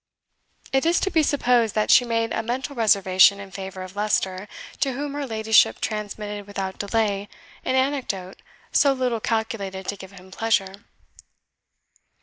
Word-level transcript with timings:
It 0.73 0.83
is 0.83 0.99
to 1.01 1.11
be 1.11 1.21
supposed 1.21 1.75
that 1.75 1.91
she 1.91 2.05
made 2.05 2.33
a 2.33 2.41
mental 2.41 2.75
reservation 2.75 3.39
in 3.39 3.51
favour 3.51 3.83
of 3.83 3.95
Leicester, 3.95 4.47
to 4.79 4.93
whom 4.93 5.13
her 5.13 5.27
ladyship 5.27 5.79
transmitted 5.79 6.47
without 6.47 6.79
delay 6.79 7.29
an 7.63 7.75
anecdote 7.75 8.41
so 8.71 8.93
little 8.93 9.19
calculated 9.19 9.85
to 9.85 9.95
give 9.95 10.13
him 10.13 10.31
pleasure. 10.31 10.77